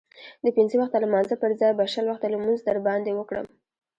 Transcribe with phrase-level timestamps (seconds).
[0.43, 3.47] د پنځه وخته لمانځه پرځای به شل وخته لمونځ در باندې وکړم.